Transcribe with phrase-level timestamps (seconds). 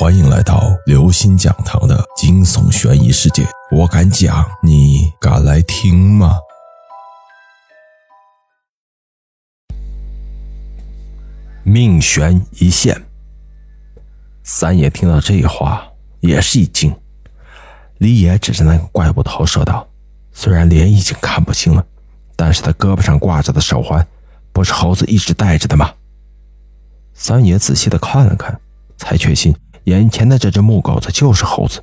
[0.00, 3.46] 欢迎来到刘星讲堂的惊悚悬疑世界。
[3.70, 6.38] 我敢讲，你敢来听吗？
[11.64, 12.98] 命悬一线。
[14.42, 15.86] 三爷听到这话
[16.20, 16.98] 也是一惊。
[17.98, 19.86] 李野指着那个怪物头说道
[20.32, 21.84] ：“虽然脸已经看不清了，
[22.36, 24.08] 但是他胳膊上挂着的手环，
[24.50, 25.92] 不是猴子一直戴着的吗？”
[27.12, 28.58] 三爷仔细的看了看，
[28.96, 29.54] 才确信。
[29.90, 31.82] 眼前的这只木狗子就是猴子。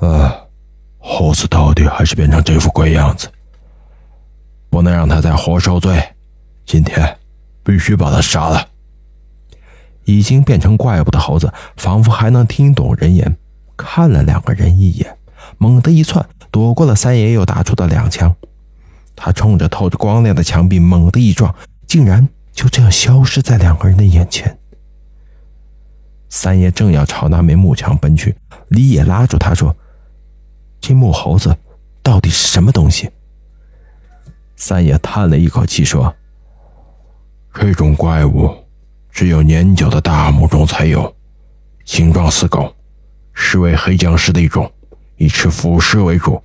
[0.00, 0.36] 啊，
[0.98, 3.28] 猴子到底还是变成这副鬼样子，
[4.68, 6.02] 不能让他再活受罪。
[6.66, 7.16] 今天
[7.62, 8.68] 必须把他杀了。
[10.04, 13.36] 已经变成怪物的猴子仿佛还能听懂人言，
[13.76, 15.16] 看了两个人一眼，
[15.58, 18.34] 猛地一窜，躲过了三爷又打出的两枪。
[19.14, 21.54] 他冲着透着光亮的墙壁猛地一撞，
[21.86, 24.58] 竟然就这样消失在两个人的眼前。
[26.28, 28.36] 三爷正要朝那面木墙奔去，
[28.68, 29.74] 李野拉住他说
[30.80, 31.56] ：“这木猴子
[32.02, 33.08] 到底是什么东西？”
[34.56, 36.14] 三爷叹了一口气说
[37.54, 38.52] ：“这种怪物
[39.10, 41.14] 只有年久的大墓中才有，
[41.84, 42.74] 形状似狗，
[43.32, 44.70] 是为黑僵尸的一种，
[45.16, 46.42] 以吃腐尸为主。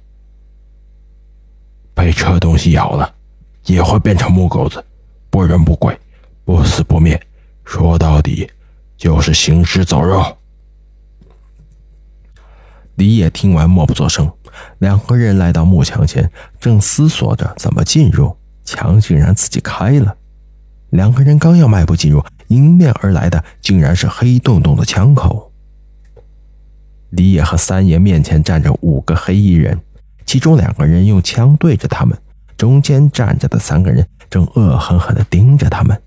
[1.94, 3.14] 被这东西咬了，
[3.66, 4.84] 也会变成木狗子，
[5.30, 6.00] 不人不鬼，
[6.46, 7.20] 不死不灭。
[7.66, 8.50] 说到底。”
[9.02, 10.38] 就是行尸走肉。
[12.94, 14.32] 李野听完默不作声。
[14.78, 20.16] 两个人来到木墙前，正思索着怎么进入，墙竟然自己开了。
[20.92, 25.52] 两个人刚要迈步进入，迎面而来的竟然是黑洞洞的枪口。
[27.10, 29.80] 李野和三爷面前站着五个黑衣人，
[30.28, 32.16] 其中两个人用枪对着他们，
[32.56, 36.00] 中间站着的三个人正恶狠狠地盯着他们。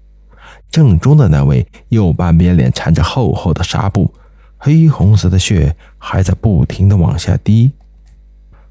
[0.75, 4.13] 正中的那位右半边脸缠着厚厚的纱布，
[4.59, 7.71] 黑红色的血还在不停的往下滴，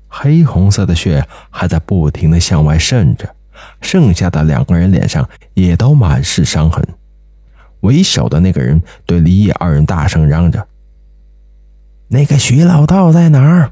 [0.09, 3.33] 黑红色的血还在不停的向外渗着。
[3.79, 6.85] 剩下的两个人脸上也都满是伤痕。
[7.79, 10.67] 为首的那个人对李野二人大声嚷着
[12.11, 13.71] ：“那个徐老道在哪儿？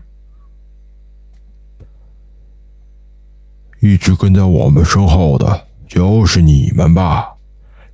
[3.81, 7.33] 一直跟在我们身后的就是你们吧？”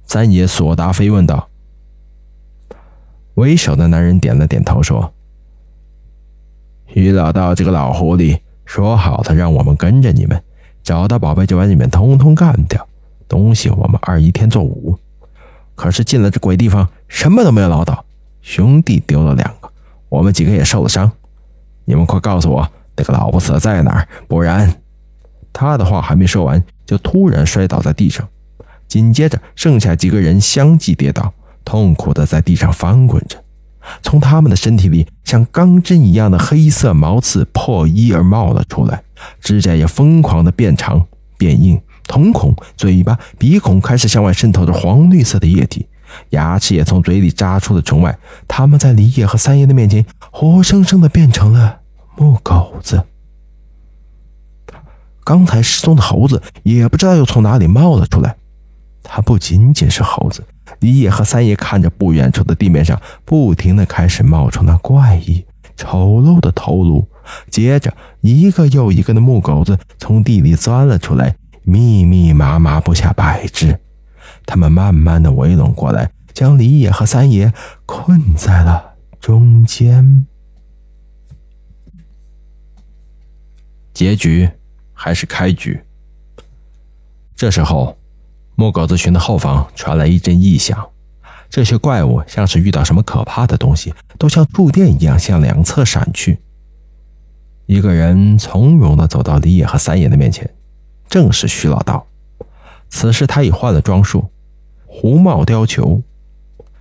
[0.07, 1.49] 三爷索达飞问道
[3.35, 5.13] ：“为首的男人点了点头，说
[6.95, 10.41] ：‘于老道这个老狐狸，说好的让我们跟着你们，
[10.81, 12.87] 找到宝贝就把你们通通干掉，
[13.27, 14.97] 东西我们二一天做五。
[15.75, 18.05] 可是进了这鬼地方，什么都没有捞到，
[18.41, 19.69] 兄弟丢了两个，
[20.07, 21.11] 我们几个也受了伤。
[21.83, 24.73] 你们快告诉我那个老不死在哪儿，不然……’
[25.51, 28.25] 他的话还没说完，就突然摔倒在地上。”
[28.87, 31.33] 紧接着，剩下几个人相继跌倒，
[31.65, 33.43] 痛苦的在地上翻滚着。
[34.01, 39.01] 从他们的身体里，像钢针一样的黑色毛刺破衣而冒了出来，
[39.39, 41.05] 指甲也疯狂的变长
[41.37, 45.87] 变硬，瞳孔、嘴巴、鼻孔开始向外渗透着黄绿色的液体，
[46.31, 48.17] 牙齿也从嘴里扎出了虫外。
[48.45, 51.79] 他们在李野和三爷的面前，活生生的变成了
[52.17, 53.03] 木狗子。
[55.23, 58.35] 刚才失踪的猴子也不知道又从哪里冒了出来。
[59.09, 60.43] 他不仅仅是猴子，
[60.81, 65.45] 李野和三爷看着不远处的地面上，不停的开始冒出那怪异、
[65.77, 67.07] 丑陋的头颅，
[67.49, 73.79] 接着一个又一个的木狗子从地里钻了出来，密密麻麻不下百只，
[74.45, 77.51] 他们慢慢的围拢过来，将李野和三爷
[77.85, 80.27] 困在了中间。
[83.93, 84.47] 结局
[84.93, 85.81] 还是开局。
[87.35, 87.97] 这时候。
[88.59, 90.89] 木狗子群的后方传来一阵异响，
[91.47, 96.39] 这些怪物像是遇到什么可怕的东西，都像触电一样向两侧闪去。
[97.67, 100.49] 一个人从容地走到李野和三爷的面前，
[101.07, 102.07] 正是徐老道。
[102.89, 104.27] 此时他已换了装束，
[104.87, 106.01] 胡帽貂裘，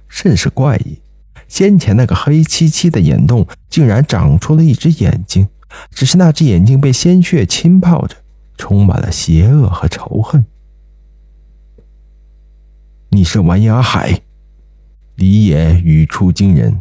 [0.09, 0.99] 甚是怪异。
[1.47, 5.47] 先前那个黑漆漆的眼洞竟然长出了一只眼睛，
[5.91, 8.17] 只是那只眼睛被鲜血浸泡着，
[8.57, 10.47] 充满了邪恶和仇恨。
[13.27, 14.21] 是完颜阿海，
[15.17, 16.81] 李野语出惊人。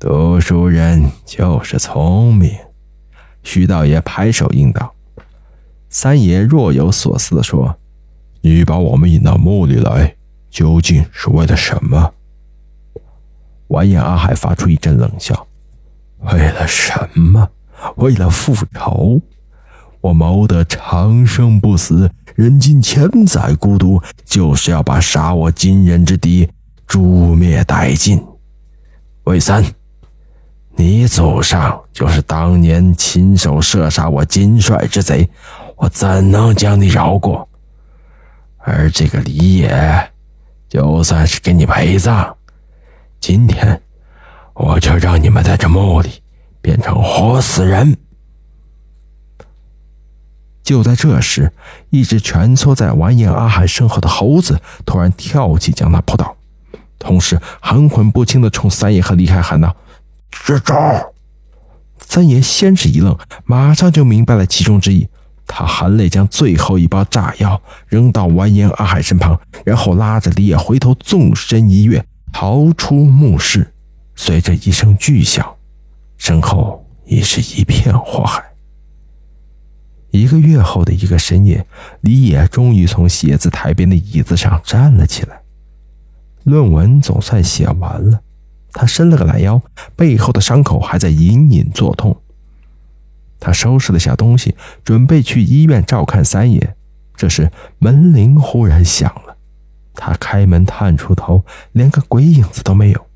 [0.00, 2.50] 读书人就是聪明，
[3.44, 4.92] 徐道爷拍手应道。
[5.88, 7.78] 三爷若有所思地说
[8.42, 10.16] ：“你把我们引到墓里来，
[10.50, 12.12] 究竟是为了什么？”
[13.68, 15.46] 完颜阿海发出一阵冷笑
[16.32, 17.48] ：“为了什么？
[17.94, 19.22] 为了复仇。”
[20.00, 26.48] 我谋得长生不死，人尽千载孤独，就是要把杀我金人之敌
[26.86, 28.24] 诛灭殆尽。
[29.24, 29.64] 魏三，
[30.76, 35.28] 你祖上就是当年亲手射杀我金帅之贼，
[35.76, 37.48] 我怎能将你饶过？
[38.58, 40.10] 而这个李野，
[40.68, 42.36] 就算是给你陪葬，
[43.18, 43.82] 今天
[44.54, 46.22] 我就让你们在这墓里
[46.60, 47.96] 变成活死人。
[50.68, 51.50] 就在这时，
[51.88, 56.36] 一只蜷缩在完颜阿海身后的猴子突然跳起，将他扑倒，
[56.98, 59.74] 同时含混不清的冲三爷和李开喊道
[60.30, 60.74] ：“支招！”
[61.98, 63.16] 三爷先是一愣，
[63.46, 65.08] 马上就明白了其中之意。
[65.46, 73.72] 他含泪将最后一包炸药扔到完颜阿海身旁，然后拉着李野回头纵身一跃，逃出墓室。
[74.14, 75.50] 随着一声巨响，
[76.18, 78.44] 身后已是一片火海。
[80.10, 81.66] 一个月后的一个深夜，
[82.00, 85.42] 李野终于从写字台边的椅子上站了起来。
[86.44, 88.20] 论文总算写完了，
[88.72, 89.60] 他伸了个懒腰，
[89.94, 92.16] 背后的伤口还在隐隐作痛。
[93.38, 96.74] 他收拾了下东西，准备去医院照看三爷。
[97.14, 99.36] 这时门铃忽然响了，
[99.94, 103.06] 他开门探出头，连个鬼影子都没有。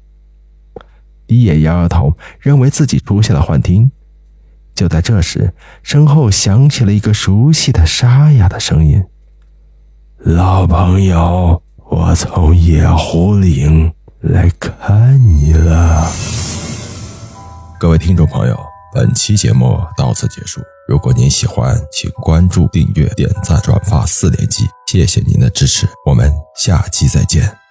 [1.28, 3.90] 李野摇摇头，认为自己出现了幻听。
[4.74, 5.52] 就在这时，
[5.82, 9.04] 身后响起了一个熟悉的沙哑的声音
[10.18, 16.10] ：“老朋友，我从野狐岭来看你了。”
[17.78, 18.58] 各位听众朋友，
[18.94, 20.60] 本期节目到此结束。
[20.88, 27.61] 如果您喜欢，请关注、订阅、点赞、转发四连击，谢谢您的支持，我们下期再见。